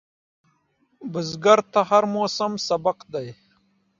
بزګر 1.11 1.59
ته 1.71 1.79
هر 1.89 2.03
موسم 2.13 2.51
یو 2.59 2.63
سبق 2.67 2.97
دی 3.13 3.27